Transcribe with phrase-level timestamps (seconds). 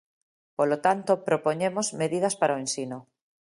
[0.57, 2.97] Polo tanto, propoñemos medidas para o ensino.